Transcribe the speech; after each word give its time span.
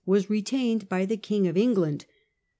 107), 0.05 0.17
was 0.25 0.35
retained 0.35 0.89
by 0.89 1.05
the 1.05 1.15
King 1.15 1.47
of 1.47 1.55
England. 1.55 2.07